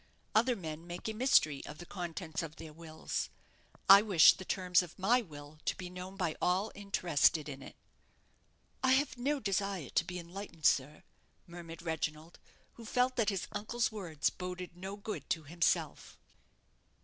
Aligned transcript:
Other 0.33 0.55
men 0.55 0.87
make 0.87 1.07
a 1.07 1.13
mystery 1.13 1.63
of 1.67 1.77
the 1.77 1.85
contents 1.85 2.41
of 2.41 2.55
their 2.55 2.73
wills. 2.73 3.29
I 3.87 4.01
wish 4.01 4.33
the 4.33 4.43
terms 4.43 4.81
of 4.81 4.97
my 4.97 5.21
will 5.21 5.59
to 5.65 5.75
be 5.75 5.91
known 5.91 6.17
by 6.17 6.35
all 6.41 6.71
interested 6.73 7.47
in 7.47 7.61
it." 7.61 7.75
"I 8.83 8.93
have 8.93 9.15
no 9.15 9.39
desire 9.39 9.91
to 9.91 10.03
be 10.03 10.17
enlightened, 10.17 10.65
sir," 10.65 11.03
murmured 11.45 11.83
Reginald, 11.83 12.39
who 12.73 12.83
felt 12.83 13.15
that 13.17 13.29
his 13.29 13.47
uncle's 13.51 13.91
words 13.91 14.31
boded 14.31 14.75
no 14.75 14.95
good 14.97 15.29
to 15.29 15.43
himself. 15.43 16.17